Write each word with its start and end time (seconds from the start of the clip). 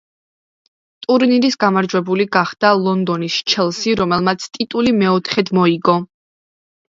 ტურნირის 1.05 1.57
გამარჯვებული 1.63 2.25
გახდა 2.35 2.71
ლონდონის 2.85 3.35
„ჩელსი“, 3.53 3.93
რომელმაც 4.01 4.49
ტიტული 4.57 4.95
მეოთხედ 5.03 5.55
მოიგო. 5.61 5.97